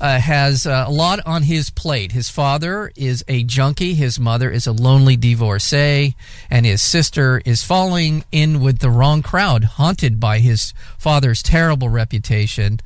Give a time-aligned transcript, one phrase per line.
[0.00, 2.12] uh, has uh, a lot on his plate.
[2.12, 6.14] His father is a junkie, his mother is a lonely divorcee,
[6.48, 11.88] and his sister is falling in with the wrong crowd, haunted by his father's terrible
[11.88, 12.80] reputation.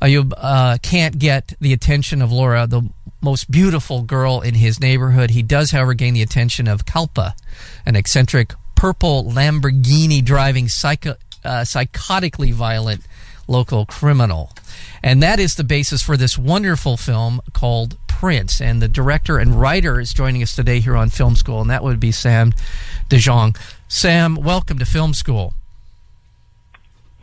[0.00, 2.82] Ayub uh, can't get the attention of Laura, the
[3.20, 5.30] most beautiful girl in his neighborhood.
[5.30, 7.34] He does, however, gain the attention of Kalpa,
[7.84, 13.02] an eccentric purple Lamborghini driving psycho- uh, psychotically violent
[13.48, 14.52] local criminal.
[15.02, 18.60] And that is the basis for this wonderful film called Prince.
[18.60, 21.82] And the director and writer is joining us today here on Film School, and that
[21.82, 22.52] would be Sam
[23.08, 23.56] DeJong.
[23.88, 25.54] Sam, welcome to Film School.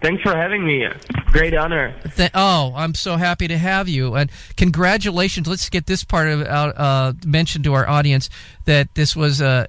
[0.05, 0.87] Thanks for having me.
[1.31, 1.95] Great honor.
[2.15, 5.47] Th- oh, I'm so happy to have you, and congratulations.
[5.47, 8.29] Let's get this part of out uh, mentioned to our audience
[8.65, 9.67] that this was a,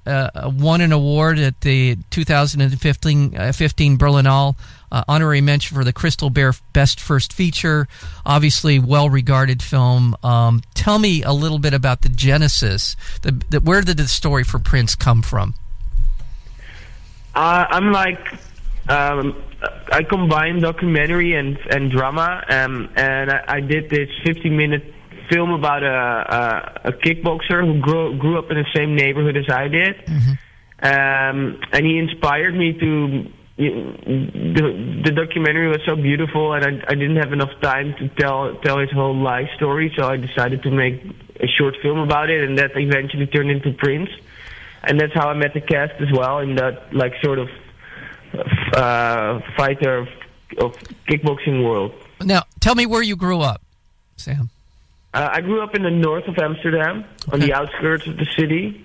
[0.55, 4.57] won an award at the 2015 uh, 15 Berlinale
[4.93, 7.89] uh, honorary mention for the Crystal Bear Best First Feature.
[8.27, 10.15] Obviously, well regarded film.
[10.23, 12.95] Um, tell me a little bit about the genesis.
[13.23, 15.55] The, the, where did the story for Prince come from?
[17.35, 18.21] Uh, I'm like
[18.89, 19.43] um,
[19.91, 24.85] I combine documentary and and drama, um, and I, I did this 15 minute
[25.31, 29.49] film about a, a, a kickboxer who grew grew up in the same neighborhood as
[29.51, 30.33] I did, mm-hmm.
[30.83, 33.33] um, and he inspired me to.
[33.59, 38.55] The, the documentary was so beautiful, and I, I didn't have enough time to tell
[38.57, 41.03] tell his whole life story, so I decided to make
[41.41, 44.11] a short film about it, and that eventually turned into Prince.
[44.85, 47.49] And that's how I met the cast as well in that like sort of
[48.75, 50.09] uh, fighter of,
[50.59, 50.73] of,
[51.09, 51.93] kickboxing world.
[52.21, 53.63] Now, tell me where you grew up,
[54.17, 54.51] Sam.
[55.15, 57.33] Uh, I grew up in the north of Amsterdam, okay.
[57.33, 58.85] on the outskirts of the city.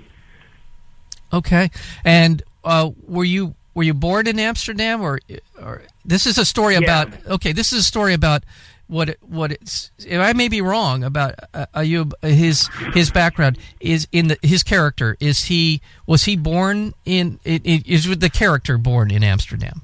[1.33, 1.71] Okay,
[2.03, 5.19] and uh, were you were you born in Amsterdam, or,
[5.61, 6.81] or this is a story yeah.
[6.81, 7.25] about?
[7.25, 8.43] Okay, this is a story about
[8.91, 14.05] what it, what it's I may be wrong about uh, Ayub his his background is
[14.11, 15.15] in the his character.
[15.21, 19.81] Is he was he born in is the character born in Amsterdam?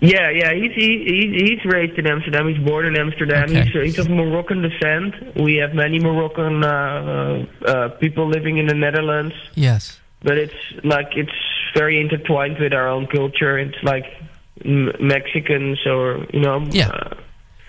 [0.00, 2.46] Yeah yeah he's he, he's raised in Amsterdam.
[2.48, 3.44] He's born in Amsterdam.
[3.44, 3.64] Okay.
[3.64, 5.14] he's, he's of Moroccan descent.
[5.36, 9.34] We have many Moroccan uh, uh, people living in the Netherlands.
[9.54, 9.98] Yes.
[10.22, 11.32] But it's like it's
[11.74, 13.58] very intertwined with our own culture.
[13.58, 14.04] It's like
[14.62, 16.88] Mexicans or you know yeah.
[16.88, 17.14] uh,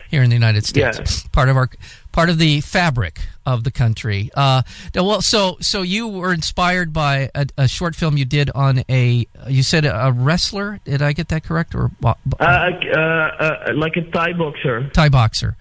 [0.10, 1.28] here in the United States.
[1.28, 1.70] Part of our
[2.12, 4.30] part of the fabric of the country.
[4.34, 4.64] Uh,
[4.96, 9.28] well, so so you were inspired by a, a, short film you did on a
[9.48, 10.80] you said a wrestler.
[10.84, 14.90] Did I get that correct or uh, uh, uh, like a Thai boxer?
[14.90, 15.56] Thai boxer,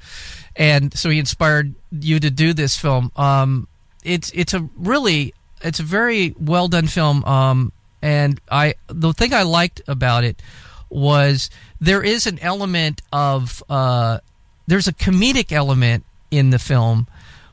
[0.57, 3.13] and so he inspired you to do this film.
[3.17, 3.69] Um,
[4.03, 7.25] it's it's a really it's a very well done film.
[7.25, 10.41] Um, and I the thing I liked about it
[10.91, 11.51] was
[11.81, 14.19] there is an element of uh,
[14.69, 17.09] there's a comedic element in the film,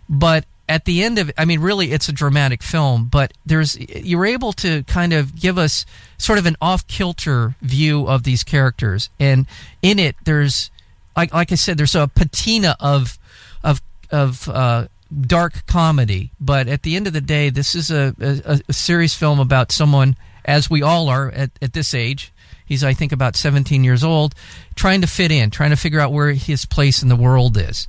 [0.08, 4.26] but at the end of I mean, really, it's a dramatic film, but there's you're
[4.26, 5.86] able to kind of give us
[6.18, 9.48] sort of an off kilter view of these characters, and
[9.82, 10.70] in it, there's
[11.16, 13.18] like like I said, there's a patina of
[13.64, 13.82] of
[14.12, 14.88] of uh,
[15.22, 19.14] dark comedy, but at the end of the day, this is a, a, a serious
[19.14, 22.34] film about someone, as we all are at, at this age,
[22.66, 24.36] He's, I think, about 17 years old,
[24.76, 27.88] trying to fit in, trying to figure out where his place in the world is.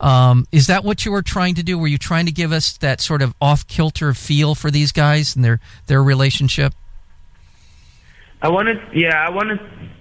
[0.00, 1.78] Um, is that what you were trying to do?
[1.78, 5.34] Were you trying to give us that sort of off kilter feel for these guys
[5.34, 6.74] and their their relationship?
[8.42, 9.58] I wanted, yeah, I wanted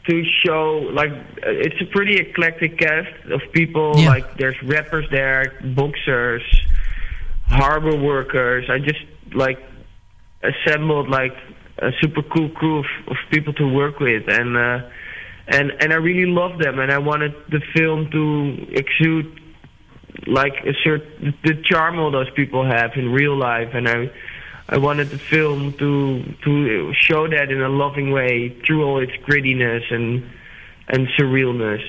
[0.07, 1.11] to show like
[1.43, 3.93] it's a pretty eclectic cast of people.
[3.95, 4.09] Yeah.
[4.09, 6.43] Like there's rappers there, boxers,
[7.47, 8.69] harbor workers.
[8.69, 8.99] I just
[9.34, 9.59] like
[10.43, 11.35] assembled like
[11.79, 14.89] a super cool crew of, of people to work with, and uh,
[15.47, 19.41] and and I really loved them, and I wanted the film to exude
[20.27, 24.11] like a certain the charm all those people have in real life, and I
[24.69, 29.13] I wanted the film to to show that in a loving way through all its
[29.28, 30.23] grittiness and
[30.87, 31.83] and surrealness.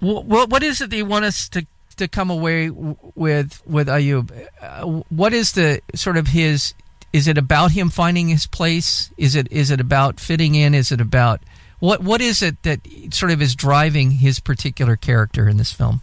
[0.00, 1.66] What what is it that you want us to
[1.96, 4.30] to come away with with Ayub?
[4.60, 6.74] Uh, what is the sort of his
[7.14, 9.12] is it about him finding his place?
[9.16, 10.74] Is it is it about fitting in?
[10.74, 11.40] Is it about
[11.78, 12.80] what what is it that
[13.10, 16.02] sort of is driving his particular character in this film?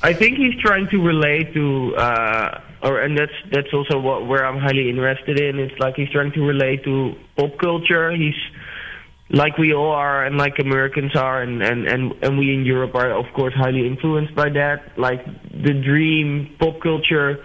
[0.00, 4.46] I think he's trying to relate to, uh, or and that's that's also what where
[4.46, 5.58] I'm highly interested in.
[5.58, 8.10] It's like he's trying to relate to pop culture.
[8.10, 8.40] He's
[9.28, 12.94] like we all are, and like Americans are, and and and and we in Europe
[12.94, 14.96] are of course highly influenced by that.
[14.98, 17.44] Like the dream pop culture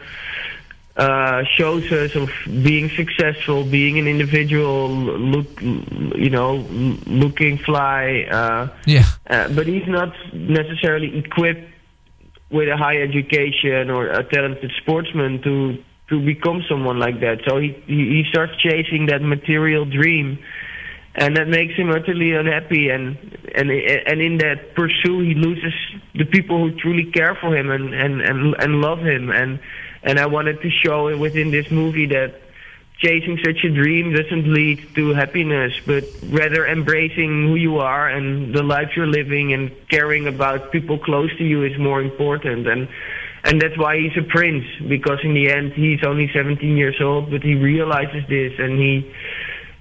[0.95, 6.57] uh, shows us of being successful, being an individual, look, you know,
[7.07, 8.28] looking fly.
[8.30, 9.06] Uh, yeah.
[9.28, 11.68] Uh, but he's not necessarily equipped
[12.51, 17.39] with a high education or a talented sportsman to to become someone like that.
[17.48, 20.38] So he he starts chasing that material dream,
[21.16, 22.89] and that makes him utterly unhappy.
[22.89, 23.18] And
[23.56, 25.74] and and in that pursuit, he loses
[26.13, 29.31] the people who truly care for him and and and, and love him.
[29.31, 29.60] And
[30.03, 32.41] and I wanted to show within this movie that
[32.97, 38.53] chasing such a dream doesn't lead to happiness, but rather embracing who you are and
[38.53, 42.67] the life you're living and caring about people close to you is more important.
[42.67, 42.88] And
[43.45, 47.29] and that's why he's a prince because in the end he's only 17 years old,
[47.29, 49.13] but he realizes this and he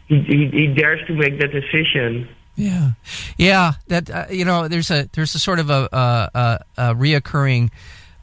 [0.08, 2.28] he he, he dares to make that decision.
[2.56, 2.92] Yeah,
[3.38, 3.74] yeah.
[3.88, 7.70] That uh, you know, there's a there's a sort of a a, a, a reoccurring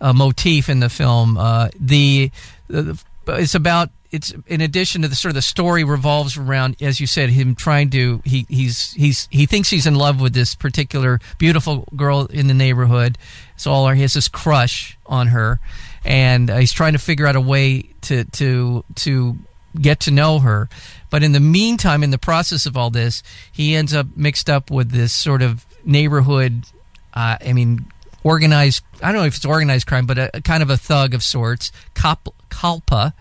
[0.01, 1.37] uh, motif in the film.
[1.37, 2.31] Uh, the,
[2.67, 6.99] the it's about it's in addition to the sort of the story revolves around, as
[6.99, 10.55] you said, him trying to he he's he's he thinks he's in love with this
[10.55, 13.17] particular beautiful girl in the neighborhood.
[13.55, 15.59] So all he has this crush on her,
[16.03, 19.37] and uh, he's trying to figure out a way to to to
[19.79, 20.69] get to know her.
[21.11, 24.71] But in the meantime, in the process of all this, he ends up mixed up
[24.71, 26.63] with this sort of neighborhood.
[27.13, 27.85] Uh, I mean,
[28.23, 28.83] organized.
[29.01, 31.23] I don't know if it's organized crime, but a, a kind of a thug of
[31.23, 33.13] sorts, Kop, Kalpa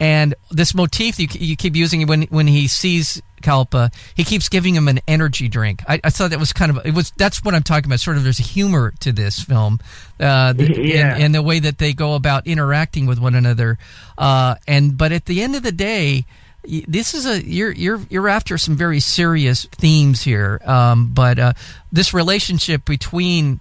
[0.00, 4.74] and this motif you, you keep using when when he sees Kalpa, he keeps giving
[4.74, 5.82] him an energy drink.
[5.88, 8.00] I, I, thought that was kind of it was that's what I'm talking about.
[8.00, 9.80] Sort of there's a humor to this film,
[10.20, 11.14] uh, yeah.
[11.14, 13.78] and, and, the way that they go about interacting with one another.
[14.16, 16.26] Uh, and but at the end of the day,
[16.64, 20.60] this is a you're you're you're after some very serious themes here.
[20.64, 21.52] Um, but uh,
[21.90, 23.60] this relationship between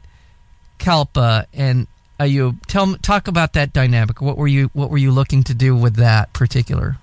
[0.77, 1.87] Kalpa and
[2.19, 4.21] you tell talk about that dynamic.
[4.21, 6.97] What were you What were you looking to do with that particular?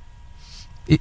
[0.87, 1.00] It,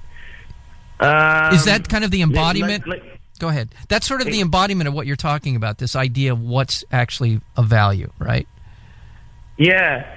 [0.99, 2.87] um, is that kind of the embodiment?
[2.87, 3.69] Like, like, Go ahead.
[3.89, 5.77] That's sort of the embodiment of what you're talking about.
[5.77, 8.47] This idea of what's actually a value, right?
[9.57, 10.07] Yeah,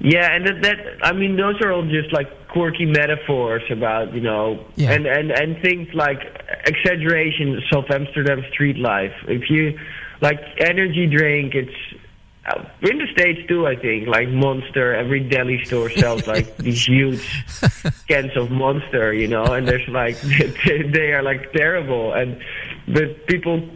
[0.00, 4.20] yeah, and that, that I mean, those are all just like quirky metaphors about you
[4.20, 4.92] know, yeah.
[4.92, 6.20] and and and things like
[6.66, 9.14] exaggeration of Amsterdam street life.
[9.26, 9.78] If you
[10.20, 11.74] like energy drink, it's
[12.46, 14.06] uh, in the states too, I think.
[14.06, 17.46] Like Monster, every deli store sells like these huge
[18.06, 20.20] cans of Monster, you know, and there's like
[20.66, 22.38] they are like terrible, and
[22.86, 23.66] but people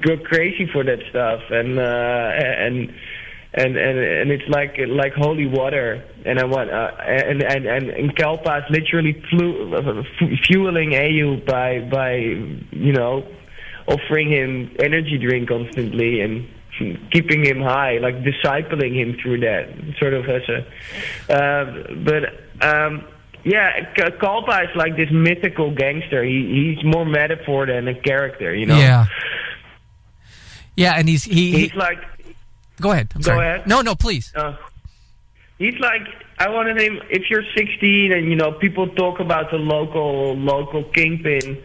[0.00, 2.94] go crazy for that stuff, and uh, and.
[3.54, 7.88] And, and and it's like like holy water, and I want uh, and and and,
[7.88, 10.04] and Kalpa is literally flu-
[10.44, 13.26] fueling Ayub by by you know
[13.86, 16.46] offering him energy drink constantly and
[17.10, 19.68] keeping him high, like discipling him through that,
[19.98, 21.32] sort of as a.
[21.32, 22.24] Uh, but
[22.62, 23.04] um,
[23.44, 26.22] yeah, Kalpa is like this mythical gangster.
[26.22, 28.78] He he's more metaphor than a character, you know.
[28.78, 29.06] Yeah.
[30.76, 31.98] Yeah, and he's he, he's he, like.
[32.80, 33.12] Go ahead.
[33.14, 33.46] I'm go sorry.
[33.46, 33.66] ahead.
[33.66, 34.32] No, no, please.
[34.34, 34.56] Uh,
[35.58, 36.02] he's like
[36.38, 40.36] I want to name if you're 16 and you know people talk about the local
[40.36, 41.62] local kingpin.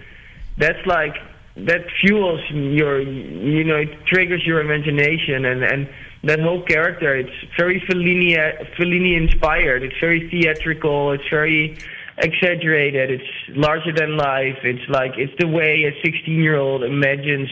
[0.58, 1.16] That's like
[1.56, 5.90] that fuels your you know it triggers your imagination and and
[6.24, 8.36] that whole character it's very Fellini
[8.76, 11.78] Fellini inspired it's very theatrical it's very
[12.18, 17.50] exaggerated it's larger than life it's like it's the way a 16 year old imagines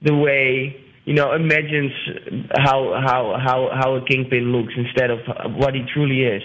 [0.00, 1.92] the way you know imagines
[2.56, 5.18] how how how how a kingpin looks instead of
[5.54, 6.42] what he truly is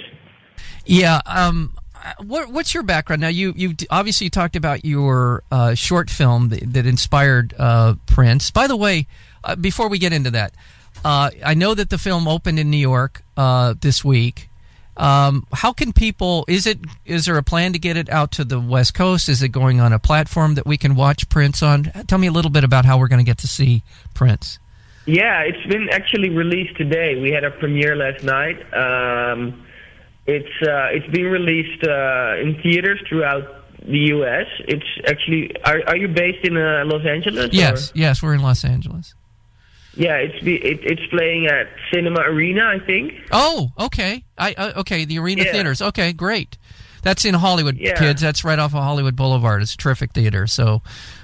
[0.86, 1.74] yeah um
[2.24, 3.28] what, what's your background now?
[3.28, 8.52] You you obviously talked about your uh, short film that, that inspired uh, Prince.
[8.52, 9.08] By the way,
[9.44, 10.54] uh, before we get into that,
[11.04, 14.47] uh, I know that the film opened in New York uh, this week.
[14.98, 16.44] Um, how can people?
[16.48, 19.30] Is it is there a plan to get it out to the West Coast?
[19.30, 21.84] Is it going on a platform that we can watch Prince on?
[22.08, 24.60] Tell me a little bit about how we're going to get to see Prince.
[25.06, 27.22] Yeah, it's been actually released today.
[27.22, 28.60] We had a premiere last night.
[28.74, 29.64] Um,
[30.26, 33.46] it's uh, it's being released uh, in theaters throughout
[33.86, 34.48] the U.S.
[34.68, 37.54] It's actually are are you based in uh, Los Angeles?
[37.54, 37.94] Yes, or?
[37.96, 39.14] yes, we're in Los Angeles.
[39.98, 43.14] Yeah, it's be, it, it's playing at Cinema Arena, I think.
[43.32, 44.24] Oh, okay.
[44.38, 45.52] I uh, okay the arena yeah.
[45.52, 45.82] theaters.
[45.82, 46.58] Okay, great.
[47.02, 47.98] That's in Hollywood, Yeah.
[47.98, 48.22] kids.
[48.22, 49.62] That's right off of Hollywood Boulevard.
[49.62, 50.46] It's a terrific theater.
[50.46, 50.82] So,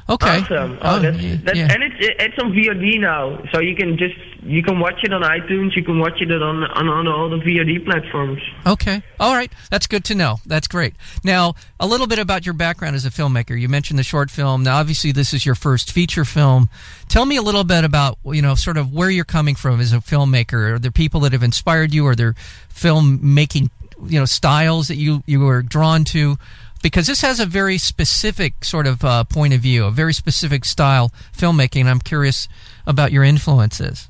[0.09, 0.39] okay.
[0.39, 0.79] Awesome.
[0.81, 1.67] Oh, that's, yeah, that's, yeah.
[1.71, 4.15] and it's it's on VOD now, so you can just
[4.45, 5.75] you can watch it on iTunes.
[5.75, 8.41] You can watch it on on, on all the VOD platforms.
[8.65, 9.01] Okay.
[9.19, 9.51] All right.
[9.69, 10.37] That's good to know.
[10.45, 10.93] That's great.
[11.23, 13.59] Now, a little bit about your background as a filmmaker.
[13.59, 14.63] You mentioned the short film.
[14.63, 16.69] Now, obviously, this is your first feature film.
[17.09, 19.93] Tell me a little bit about, you know, sort of where you're coming from as
[19.93, 20.73] a filmmaker.
[20.73, 22.05] Are there people that have inspired you?
[22.07, 22.35] Are there
[22.73, 23.69] filmmaking,
[24.07, 26.37] you know, styles that you, you were drawn to?
[26.81, 30.65] Because this has a very specific sort of uh, point of view, a very specific
[30.65, 31.85] style filmmaking.
[31.85, 32.49] I'm curious
[32.85, 34.09] about your influences.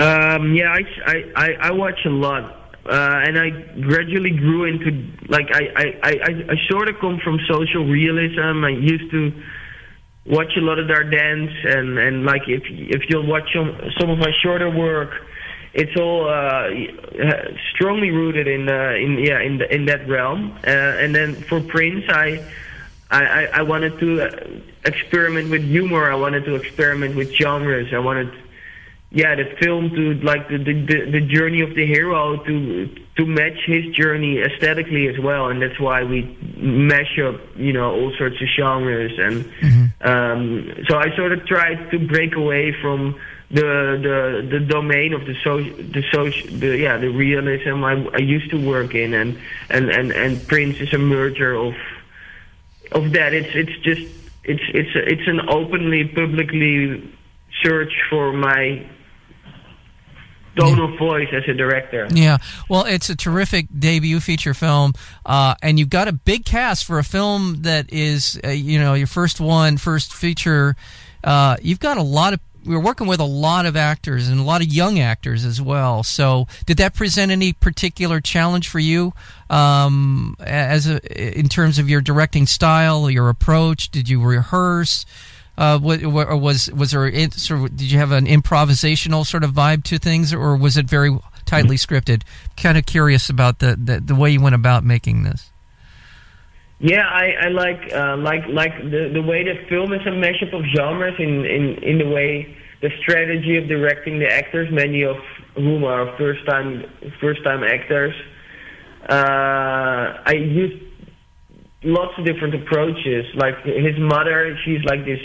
[0.00, 2.44] Um, yeah, I, I, I, watch a lot,
[2.86, 3.50] uh, and I
[3.82, 8.64] gradually grew into like I, I, I, I- sort of come from social realism.
[8.64, 9.30] I used to
[10.24, 14.18] watch a lot of Dardenne, and and like if if you'll watch some some of
[14.18, 15.10] my shorter work,
[15.74, 16.70] it's all uh,
[17.74, 20.52] strongly rooted in uh, in yeah in the, in that realm.
[20.66, 22.42] Uh, and then for Prince, I.
[23.12, 26.08] I, I, I wanted to uh, experiment with humor.
[26.12, 27.92] I wanted to experiment with genres.
[27.92, 28.30] I wanted
[29.12, 32.86] yeah, the film to like the, the the journey of the hero to
[33.16, 36.22] to match his journey aesthetically as well, and that's why we
[36.56, 41.90] mash up you know all sorts of genres, and um, so I sort of tried
[41.90, 43.18] to break away from
[43.50, 48.18] the the the domain of the social the social the yeah the realism I, I
[48.18, 49.36] used to work in, and
[49.70, 51.74] and and and Prince is a merger of
[52.92, 53.34] of that.
[53.34, 54.02] It's it's just
[54.44, 57.12] it's it's it's an openly publicly
[57.60, 58.86] search for my
[60.58, 62.08] of voice as a director.
[62.10, 62.38] Yeah,
[62.68, 64.92] well, it's a terrific debut feature film,
[65.24, 68.94] uh, and you've got a big cast for a film that is, uh, you know,
[68.94, 70.76] your first one, first feature.
[71.22, 72.40] Uh, you've got a lot of.
[72.62, 76.02] We're working with a lot of actors and a lot of young actors as well.
[76.02, 79.14] So, did that present any particular challenge for you,
[79.48, 81.00] um, as a,
[81.38, 83.90] in terms of your directing style, your approach?
[83.90, 85.06] Did you rehearse?
[85.60, 89.44] Uh, what, or was was there in, sort of, did you have an improvisational sort
[89.44, 92.22] of vibe to things, or was it very tightly scripted?
[92.56, 95.50] Kind of curious about the, the the way you went about making this.
[96.78, 100.54] Yeah, I, I like uh, like like the the way the film is a mashup
[100.54, 105.16] of genres in, in in the way the strategy of directing the actors, many of
[105.56, 106.90] whom are first time
[107.20, 108.14] first time actors.
[109.06, 110.82] Uh, I used
[111.82, 113.26] lots of different approaches.
[113.34, 115.20] Like his mother, she's like this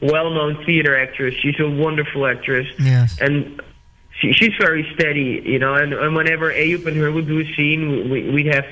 [0.00, 1.34] well-known theater actress.
[1.40, 3.18] She's a wonderful actress, Yes.
[3.20, 3.60] and
[4.20, 5.74] she, she's very steady, you know.
[5.74, 8.66] And, and whenever Ayub and her would do a scene, we, we'd have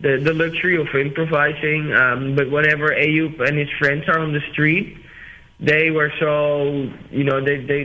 [0.00, 1.92] the the luxury of improvising.
[1.92, 4.96] Um, but whenever Ayub and his friends are on the street,
[5.60, 7.84] they were so you know they they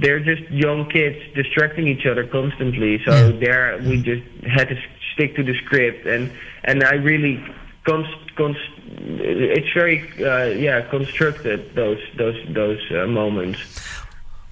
[0.00, 3.00] they're just young kids distracting each other constantly.
[3.04, 3.38] So Yeah.
[3.40, 4.76] there we just had to
[5.14, 6.30] stick to the script, and
[6.64, 7.44] and I really
[7.84, 8.60] const, const,
[9.00, 13.60] it's very uh, yeah constructed those those those uh, moments.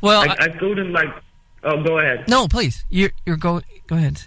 [0.01, 1.13] Well, I, I couldn't like
[1.65, 2.29] oh go ahead.
[2.29, 2.85] no, please.
[2.91, 4.23] You're you're go go ahead.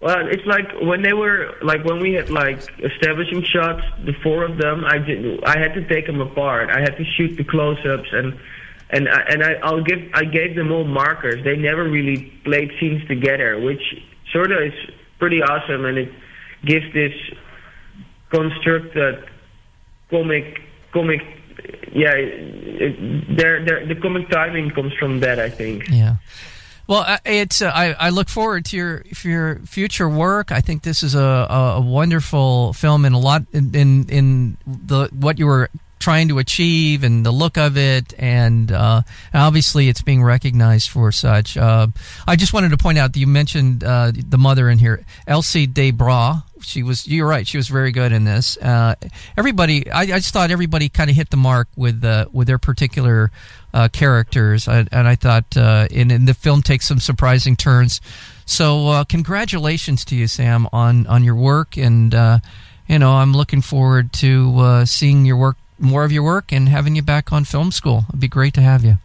[0.00, 4.44] Well, it's like when they were like when we had like establishing shots, the four
[4.44, 4.84] of them.
[4.84, 5.42] I did.
[5.44, 6.70] I had to take them apart.
[6.70, 8.38] I had to shoot the close-ups and
[8.90, 9.98] and I, and I, I'll give.
[10.14, 11.42] I gave them all markers.
[11.42, 13.82] They never really played scenes together, which
[14.32, 14.74] sort of is
[15.18, 16.12] pretty awesome, and it
[16.64, 17.12] gives this
[18.30, 19.24] constructed
[20.10, 20.60] comic
[20.92, 21.22] comic.
[21.92, 25.38] Yeah, it, their their the comic timing comes from that.
[25.38, 25.88] I think.
[25.88, 26.16] Yeah.
[26.88, 30.52] Well, it's uh, I, I look forward to your your future work.
[30.52, 34.56] I think this is a, a, a wonderful film and a lot in, in in
[34.66, 35.68] the what you were
[36.06, 39.02] trying to achieve and the look of it, and uh,
[39.34, 41.56] obviously it's being recognized for such.
[41.56, 41.88] Uh,
[42.28, 45.66] I just wanted to point out that you mentioned uh, the mother in here, Elsie
[45.66, 46.44] de Brauw.
[46.60, 47.08] She was.
[47.08, 47.44] You're right.
[47.44, 48.56] She was very good in this.
[48.58, 48.94] Uh,
[49.36, 49.90] everybody.
[49.90, 53.32] I, I just thought everybody kind of hit the mark with uh, with their particular
[53.74, 58.00] uh, characters, I, and I thought, and, and the film takes some surprising turns.
[58.44, 62.38] So, uh, congratulations to you, Sam, on on your work, and uh,
[62.86, 66.68] you know, I'm looking forward to uh, seeing your work, more of your work, and
[66.68, 68.04] having you back on film school.
[68.08, 68.98] It'd be great to have you.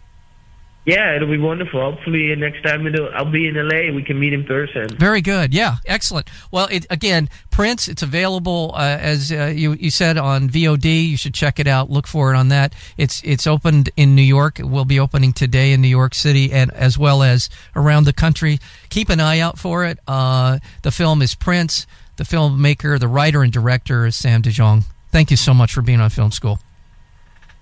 [0.84, 1.80] Yeah, it'll be wonderful.
[1.80, 3.94] Hopefully, next time I'll be in LA.
[3.94, 4.90] We can meet in person.
[4.98, 5.54] Very good.
[5.54, 6.28] Yeah, excellent.
[6.50, 11.10] Well, it, again, Prince, it's available uh, as uh, you you said on VOD.
[11.10, 11.92] You should check it out.
[11.92, 12.74] Look for it on that.
[12.98, 14.60] It's it's opened in New York.
[14.60, 18.14] It will be opening today in New York City and as well as around the
[18.14, 18.58] country.
[18.90, 20.00] Keep an eye out for it.
[20.08, 21.86] Uh, the film is Prince.
[22.18, 24.84] The filmmaker, the writer and director is Sam DeJong.
[25.12, 26.60] Thank you so much for being on Film School.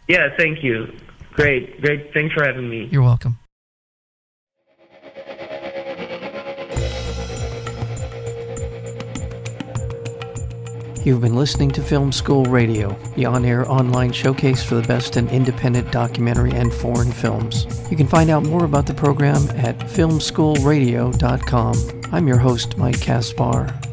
[0.08, 0.96] Yeah, thank you.
[1.34, 2.14] Great, great.
[2.14, 2.88] Thanks for having me.
[2.92, 3.40] You're welcome.
[11.06, 15.16] You've been listening to Film School Radio, the on air online showcase for the best
[15.16, 17.66] in independent documentary and foreign films.
[17.90, 21.76] You can find out more about the program at filmschoolradio.com.
[22.12, 23.74] I'm your host, Mike Kaspar.